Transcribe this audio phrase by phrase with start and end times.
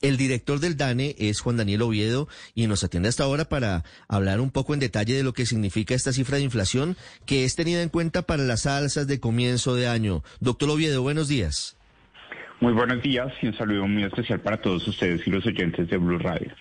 [0.00, 4.40] El director del DANE es Juan Daniel Oviedo y nos atiende hasta ahora para hablar
[4.40, 6.96] un poco en detalle de lo que significa esta cifra de inflación
[7.26, 10.22] que es tenida en cuenta para las alzas de comienzo de año.
[10.40, 11.76] Doctor Oviedo, buenos días.
[12.60, 15.96] Muy buenos días y un saludo muy especial para todos ustedes y los oyentes de
[15.96, 16.52] Blue Radio.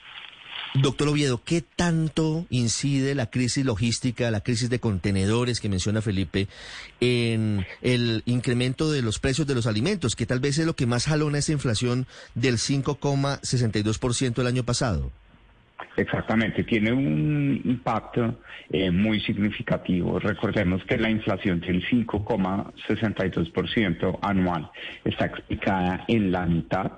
[0.76, 6.48] Doctor Oviedo, ¿qué tanto incide la crisis logística, la crisis de contenedores que menciona Felipe,
[7.00, 10.86] en el incremento de los precios de los alimentos, que tal vez es lo que
[10.86, 12.06] más jalona esa inflación
[12.36, 15.12] del 5,62% el año pasado?
[15.98, 20.20] Exactamente, tiene un impacto eh, muy significativo.
[20.20, 24.70] Recordemos que la inflación del 5,62% anual
[25.04, 26.92] está explicada en la mitad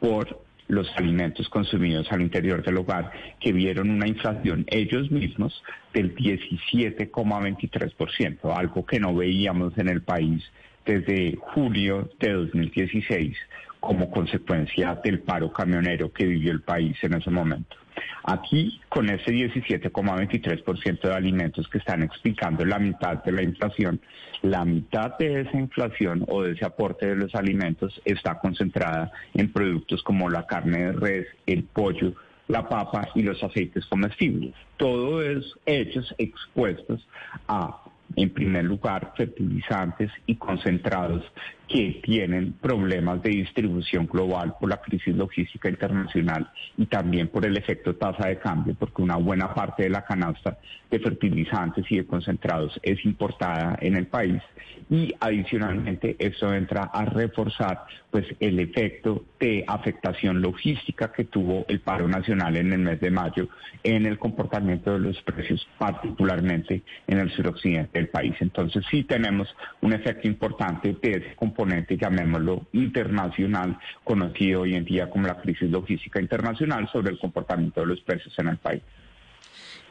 [0.00, 5.60] por los alimentos consumidos al interior del hogar, que vieron una inflación ellos mismos
[5.92, 10.44] del 17,23%, algo que no veíamos en el país
[10.86, 13.36] desde julio de 2016
[13.80, 17.76] como consecuencia del paro camionero que vivió el país en ese momento.
[18.24, 24.00] Aquí, con ese 17,23% de alimentos que están explicando la mitad de la inflación,
[24.42, 29.52] la mitad de esa inflación o de ese aporte de los alimentos está concentrada en
[29.52, 32.14] productos como la carne de res, el pollo,
[32.48, 34.54] la papa y los aceites comestibles.
[34.76, 37.06] Todo es hechos expuestos
[37.48, 37.82] a
[38.16, 41.22] en primer lugar, fertilizantes y concentrados
[41.70, 47.56] que tienen problemas de distribución global por la crisis logística internacional y también por el
[47.56, 50.58] efecto tasa de cambio, porque una buena parte de la canasta
[50.90, 54.42] de fertilizantes y de concentrados es importada en el país
[54.90, 61.78] y adicionalmente eso entra a reforzar pues el efecto de afectación logística que tuvo el
[61.78, 63.48] paro nacional en el mes de mayo
[63.84, 68.34] en el comportamiento de los precios, particularmente en el suroccidente del país.
[68.40, 69.48] Entonces sí tenemos
[69.80, 75.70] un efecto importante de ese componente, llamémoslo internacional, conocido hoy en día como la crisis
[75.70, 78.82] logística internacional sobre el comportamiento de los precios en el país.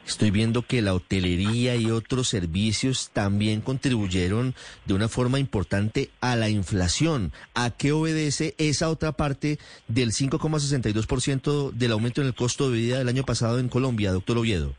[0.08, 6.36] Estoy viendo que la hotelería y otros servicios también contribuyeron de una forma importante a
[6.36, 7.32] la inflación.
[7.54, 12.98] ¿A qué obedece esa otra parte del 5,62% del aumento en el costo de vida
[12.98, 14.74] del año pasado en Colombia, doctor Oviedo?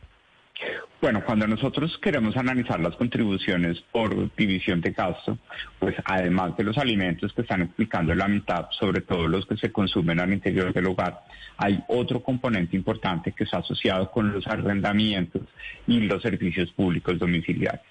[1.01, 5.39] Bueno, cuando nosotros queremos analizar las contribuciones por división de gasto,
[5.79, 9.71] pues además de los alimentos que están explicando la mitad, sobre todo los que se
[9.71, 11.21] consumen al interior del hogar,
[11.57, 15.41] hay otro componente importante que está asociado con los arrendamientos
[15.87, 17.81] y los servicios públicos domiciliarios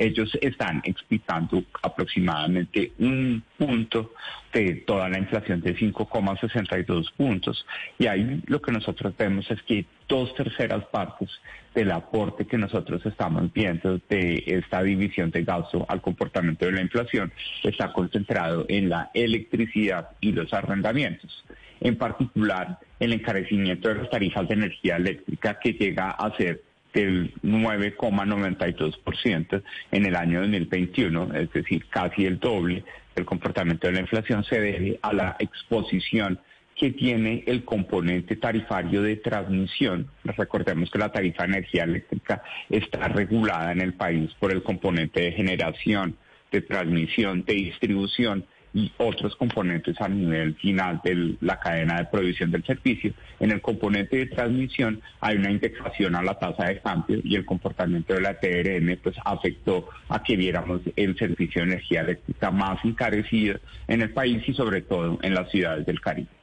[0.00, 4.14] ellos están explicando aproximadamente un punto
[4.50, 7.66] de toda la inflación de 5,62 puntos.
[7.98, 11.30] Y ahí lo que nosotros vemos es que dos terceras partes
[11.74, 16.82] del aporte que nosotros estamos viendo de esta división de gasto al comportamiento de la
[16.82, 17.32] inflación
[17.62, 21.44] está concentrado en la electricidad y los arrendamientos.
[21.80, 26.60] En particular, el encarecimiento de las tarifas de energía eléctrica que llega a ser
[26.92, 29.62] del 9,92%
[29.92, 32.82] en el año 2021, es decir, casi el doble
[33.14, 36.40] del comportamiento de la inflación se debe a la exposición
[36.80, 40.06] que tiene el componente tarifario de transmisión.
[40.24, 45.20] Recordemos que la tarifa de energía eléctrica está regulada en el país por el componente
[45.20, 46.16] de generación,
[46.50, 52.50] de transmisión, de distribución y otros componentes a nivel final de la cadena de provisión
[52.50, 53.12] del servicio.
[53.40, 57.44] En el componente de transmisión hay una indexación a la tasa de cambio y el
[57.44, 62.82] comportamiento de la TRM pues afectó a que viéramos el servicio de energía eléctrica más
[62.86, 66.39] encarecido en el país y sobre todo en las ciudades del Caribe.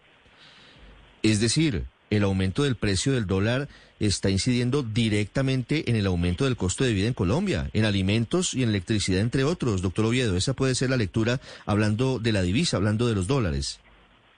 [1.23, 3.67] Es decir, el aumento del precio del dólar
[3.99, 8.63] está incidiendo directamente en el aumento del costo de vida en Colombia, en alimentos y
[8.63, 9.81] en electricidad, entre otros.
[9.81, 13.79] Doctor Oviedo, esa puede ser la lectura hablando de la divisa, hablando de los dólares.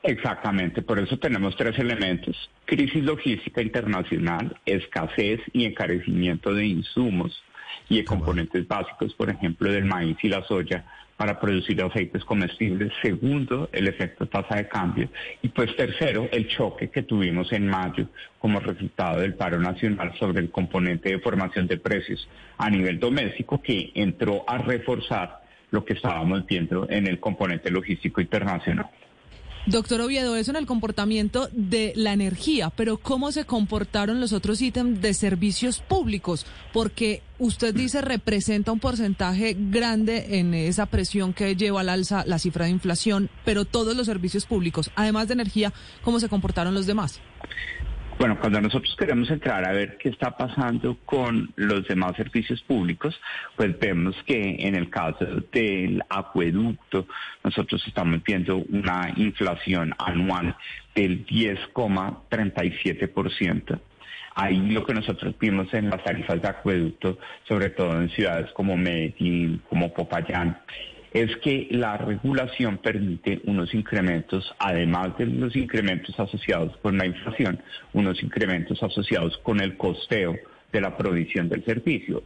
[0.01, 2.49] Exactamente, por eso tenemos tres elementos.
[2.65, 7.43] Crisis logística internacional, escasez y encarecimiento de insumos
[7.89, 10.85] y de componentes básicos, por ejemplo, del maíz y la soya,
[11.17, 12.93] para producir aceites comestibles.
[13.01, 15.09] Segundo, el efecto tasa de cambio.
[15.41, 18.07] Y pues tercero, el choque que tuvimos en mayo
[18.39, 22.25] como resultado del paro nacional sobre el componente de formación de precios
[22.57, 25.41] a nivel doméstico que entró a reforzar
[25.71, 28.89] lo que estábamos viendo en el componente logístico internacional.
[29.65, 34.61] Doctor Oviedo, eso en el comportamiento de la energía, pero ¿cómo se comportaron los otros
[34.61, 36.45] ítems de servicios públicos?
[36.73, 42.39] Porque usted dice representa un porcentaje grande en esa presión que lleva al alza la
[42.39, 45.73] cifra de inflación, pero todos los servicios públicos, además de energía,
[46.03, 47.19] ¿cómo se comportaron los demás?
[48.19, 53.17] Bueno, cuando nosotros queremos entrar a ver qué está pasando con los demás servicios públicos,
[53.55, 57.07] pues vemos que en el caso del acueducto,
[57.45, 60.57] nosotros estamos viendo una inflación anual
[60.93, 63.79] del 10,37%.
[64.35, 68.75] Ahí lo que nosotros vimos en las tarifas de acueducto, sobre todo en ciudades como
[68.75, 70.59] Medellín, como Popayán,
[71.13, 77.59] es que la regulación permite unos incrementos, además de los incrementos asociados con la inflación,
[77.93, 80.35] unos incrementos asociados con el costeo
[80.71, 82.23] de la provisión del servicio.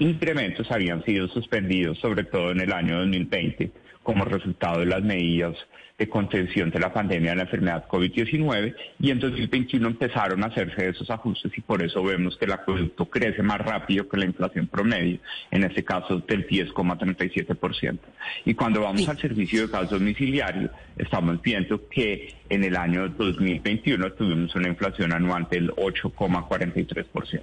[0.00, 3.70] Incrementos habían sido suspendidos sobre todo en el año 2020
[4.02, 5.56] como resultado de las medidas
[6.00, 10.88] de contención de la pandemia de la enfermedad COVID-19 y en 2021 empezaron a hacerse
[10.88, 14.66] esos ajustes y por eso vemos que el acueducto crece más rápido que la inflación
[14.66, 15.18] promedio,
[15.50, 17.98] en este caso del 10,37%.
[18.46, 24.12] Y cuando vamos al servicio de gas domiciliario, estamos viendo que en el año 2021
[24.14, 27.42] tuvimos una inflación anual del 8,43%.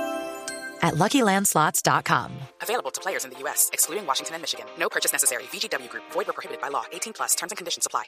[0.81, 2.31] at LuckyLandSlots.com.
[2.61, 4.65] Available to players in the U.S., excluding Washington and Michigan.
[4.79, 5.43] No purchase necessary.
[5.53, 6.03] VGW Group.
[6.11, 6.83] Void or prohibited by law.
[6.91, 7.35] 18 plus.
[7.35, 8.05] Terms and conditions apply.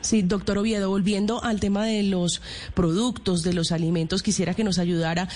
[0.00, 2.40] Sí, doctor Oviedo, volviendo al tema de los
[2.74, 5.28] productos, de los alimentos, quisiera que nos ayudara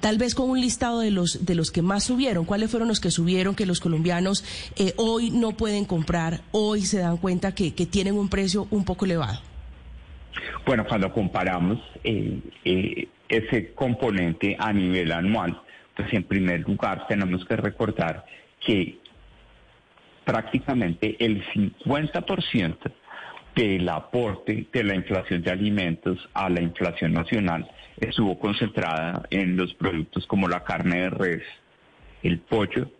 [0.00, 2.44] tal vez con un listado de los, de los que más subieron.
[2.44, 4.44] ¿Cuáles fueron los que subieron que los colombianos
[4.76, 8.84] eh, hoy no pueden comprar, hoy se dan cuenta que, que, tienen un precio un
[8.84, 9.40] poco elevado?
[10.66, 15.62] Bueno, cuando comparamos eh, eh, ese componente a nivel anual,
[15.96, 18.26] pues en primer lugar tenemos que recordar
[18.60, 18.98] que
[20.24, 22.92] prácticamente el 50%
[23.54, 27.66] del aporte de la inflación de alimentos a la inflación nacional
[27.98, 31.42] estuvo concentrada en los productos como la carne de res,
[32.22, 32.90] el pollo,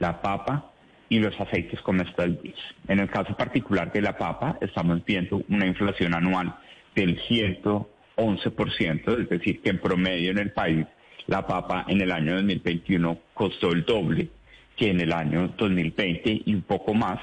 [0.00, 0.72] la papa
[1.08, 2.56] y los aceites comestibles.
[2.88, 6.56] En el caso particular de la papa, estamos viendo una inflación anual
[6.96, 10.86] del 111%, es decir, que en promedio en el país
[11.26, 14.28] la papa en el año 2021 costó el doble
[14.76, 17.20] que en el año 2020 y un poco más.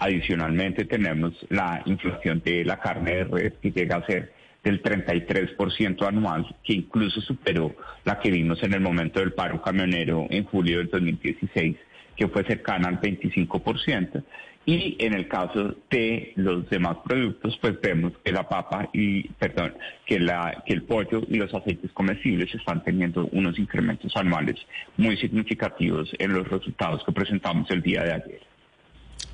[0.00, 4.32] Adicionalmente tenemos la inflación de la carne de res que llega a ser
[4.62, 10.26] del 33% anual, que incluso superó la que vimos en el momento del paro camionero
[10.30, 11.76] en julio del 2016,
[12.16, 14.22] que fue cercana al 25%.
[14.66, 19.74] Y en el caso de los demás productos, pues vemos que la papa y, perdón,
[20.06, 24.56] que, la, que el pollo y los aceites comestibles están teniendo unos incrementos anuales
[24.96, 28.40] muy significativos en los resultados que presentamos el día de ayer.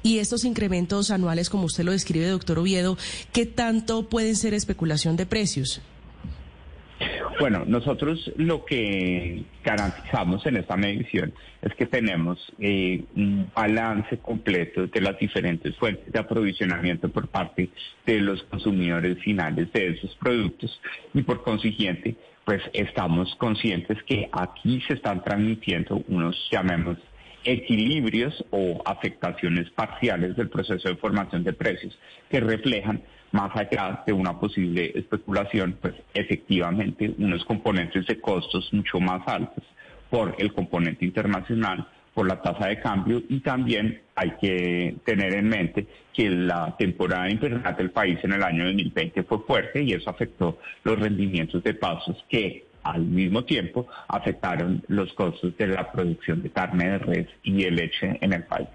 [0.02, 2.96] Y estos incrementos anuales, como usted lo describe, doctor Oviedo,
[3.32, 5.80] ¿qué tanto pueden ser especulación de precios?
[7.40, 11.32] Bueno, nosotros lo que garantizamos en esta medición
[11.62, 17.70] es que tenemos eh, un balance completo de las diferentes fuentes de aprovisionamiento por parte
[18.04, 20.78] de los consumidores finales de esos productos.
[21.14, 26.98] Y por consiguiente, pues estamos conscientes que aquí se están transmitiendo unos, llamemos,
[27.44, 34.12] equilibrios o afectaciones parciales del proceso de formación de precios que reflejan más allá de
[34.12, 39.64] una posible especulación, pues efectivamente unos componentes de costos mucho más altos
[40.10, 45.48] por el componente internacional, por la tasa de cambio y también hay que tener en
[45.48, 50.10] mente que la temporada invernal del país en el año 2020 fue fuerte y eso
[50.10, 56.42] afectó los rendimientos de pasos que al mismo tiempo afectaron los costos de la producción
[56.42, 58.68] de carne de res y de leche en el país.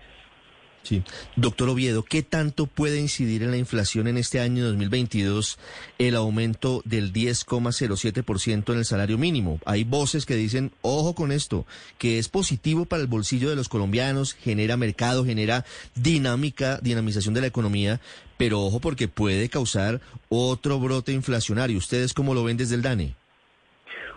[0.86, 1.02] Sí.
[1.36, 5.58] Doctor Oviedo, ¿qué tanto puede incidir en la inflación en este año 2022
[5.98, 9.60] el aumento del 10,07% en el salario mínimo?
[9.66, 11.66] Hay voces que dicen, ojo con esto,
[11.98, 17.42] que es positivo para el bolsillo de los colombianos, genera mercado, genera dinámica, dinamización de
[17.42, 18.00] la economía,
[18.38, 21.80] pero ojo porque puede causar otro brote inflacionario.
[21.80, 23.16] ¿Ustedes cómo lo ven desde el DANE?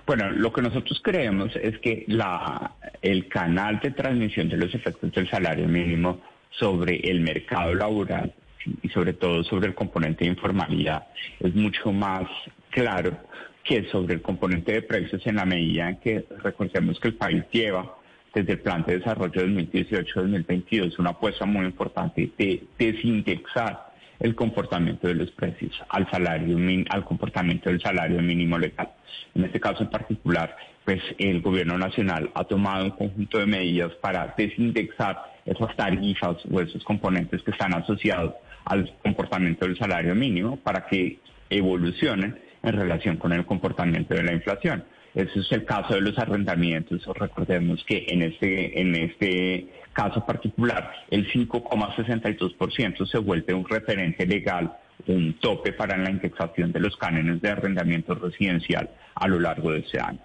[0.09, 5.12] Bueno, lo que nosotros creemos es que la, el canal de transmisión de los efectos
[5.12, 8.33] del salario mínimo sobre el mercado laboral
[8.81, 12.27] y sobre todo sobre el componente de informalidad es mucho más
[12.71, 13.19] claro
[13.62, 17.45] que sobre el componente de precios en la medida en que recordemos que el país
[17.53, 17.99] lleva
[18.33, 23.88] desde el Plan de Desarrollo 2018-2022 una apuesta muy importante de desindexar
[24.21, 26.59] el comportamiento de los precios al salario
[26.91, 28.91] al comportamiento del salario mínimo legal.
[29.35, 33.93] En este caso en particular, pues el gobierno nacional ha tomado un conjunto de medidas
[34.01, 38.35] para desindexar esas tarifas o esos componentes que están asociados
[38.65, 41.19] al comportamiento del salario mínimo para que
[41.51, 44.85] evolucionen en relación con el comportamiento de la inflación.
[45.15, 47.05] Ese es el caso de los arrendamientos.
[47.15, 54.73] Recordemos que en este, en este caso particular, el 5,62% se vuelve un referente legal,
[55.07, 59.81] un tope para la indexación de los cánones de arrendamiento residencial a lo largo de
[59.81, 60.21] ese año.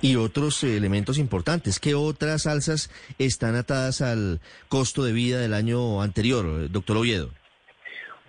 [0.00, 6.02] Y otros elementos importantes, ¿qué otras alzas están atadas al costo de vida del año
[6.02, 7.30] anterior, doctor Oviedo?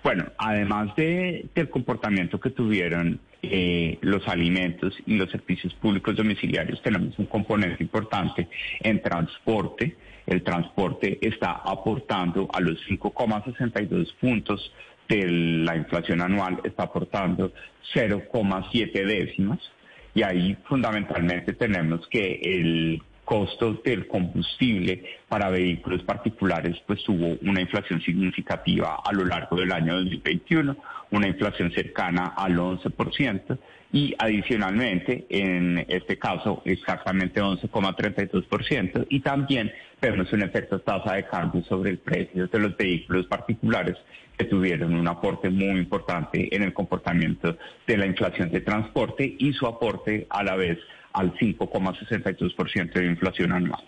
[0.04, 6.82] Bueno, además de, del comportamiento que tuvieron eh, los alimentos y los servicios públicos domiciliarios,
[6.82, 8.48] tenemos un componente importante
[8.82, 9.96] en transporte.
[10.26, 14.72] El transporte está aportando a los 5,62 puntos
[15.08, 17.52] de la inflación anual, está aportando
[17.94, 19.60] 0,7 décimas.
[20.14, 27.60] Y ahí fundamentalmente tenemos que el costo del combustible para vehículos particulares pues tuvo una
[27.60, 30.78] inflación significativa a lo largo del año 2021,
[31.12, 33.58] una inflación cercana al 11%
[33.92, 41.62] y adicionalmente en este caso exactamente 11,32% y también vemos un efecto tasa de cambio
[41.64, 43.98] sobre el precio de los vehículos particulares
[44.38, 49.52] que tuvieron un aporte muy importante en el comportamiento de la inflación de transporte y
[49.52, 50.78] su aporte a la vez
[51.14, 53.84] al 5,62% de inflación anual.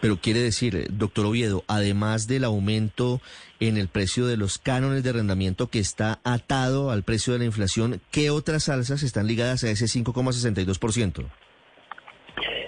[0.00, 3.20] Pero quiere decir, doctor Oviedo, además del aumento
[3.58, 7.46] en el precio de los cánones de arrendamiento que está atado al precio de la
[7.46, 11.24] inflación, ¿qué otras alzas están ligadas a ese 5,62%?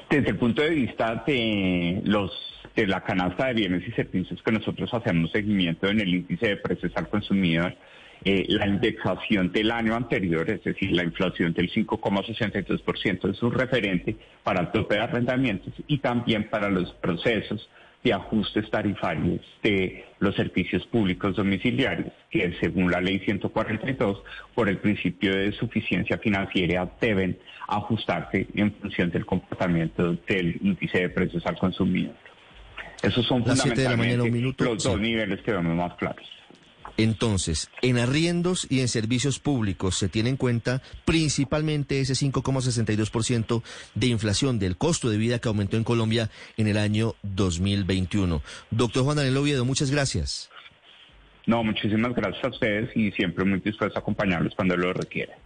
[0.09, 2.31] Desde el punto de vista de los
[2.75, 6.57] de la canasta de bienes y servicios que nosotros hacemos seguimiento en el índice de
[6.59, 7.75] precios al consumidor,
[8.25, 14.17] eh, la indexación del año anterior, es decir, la inflación del 5,62% es un referente
[14.43, 17.69] para el tope de arrendamientos y también para los procesos
[18.03, 24.23] de ajustes tarifarios de los servicios públicos domiciliarios, que según la ley 142,
[24.55, 31.09] por el principio de suficiencia financiera, deben ajustarse en función del comportamiento del índice de
[31.09, 32.15] precios al consumidor.
[33.03, 36.27] Esos son fundamentalmente los dos niveles que vemos más claros.
[36.97, 43.63] Entonces, en arriendos y en servicios públicos se tiene en cuenta principalmente ese 5,62%
[43.95, 48.43] de inflación del costo de vida que aumentó en Colombia en el año 2021.
[48.71, 50.51] Doctor Juan Daniel Oviedo, muchas gracias.
[51.47, 55.46] No, muchísimas gracias a ustedes y siempre muy dispuesto a acompañarlos cuando lo requieran.